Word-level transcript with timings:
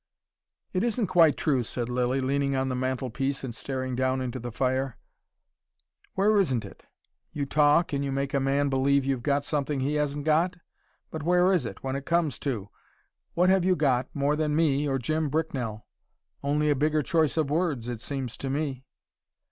"It 0.73 0.83
isn't 0.83 1.05
quite 1.05 1.37
true," 1.37 1.61
said 1.61 1.87
Lilly, 1.87 2.19
leaning 2.19 2.55
on 2.55 2.69
the 2.69 2.75
mantelpiece 2.75 3.43
and 3.43 3.53
staring 3.53 3.95
down 3.95 4.19
into 4.19 4.39
the 4.39 4.51
fire. 4.51 4.97
"Where 6.15 6.39
isn't 6.39 6.65
it? 6.65 6.81
You 7.33 7.45
talk, 7.45 7.93
and 7.93 8.03
you 8.03 8.11
make 8.11 8.33
a 8.33 8.39
man 8.39 8.67
believe 8.67 9.05
you've 9.05 9.21
got 9.21 9.45
something 9.45 9.79
he 9.79 9.93
hasn't 9.93 10.25
got? 10.25 10.55
But 11.11 11.21
where 11.21 11.53
is 11.53 11.67
it, 11.67 11.83
when 11.83 11.95
it 11.95 12.07
comes 12.07 12.39
to? 12.39 12.69
What 13.35 13.49
have 13.49 13.63
you 13.63 13.75
got, 13.75 14.07
more 14.15 14.35
than 14.35 14.55
me 14.55 14.87
or 14.87 14.97
Jim 14.97 15.29
Bricknell! 15.29 15.85
Only 16.41 16.71
a 16.71 16.75
bigger 16.75 17.03
choice 17.03 17.37
of 17.37 17.51
words, 17.51 17.87
it 17.87 18.01
seems 18.01 18.37
to 18.37 18.49
me." 18.49 18.83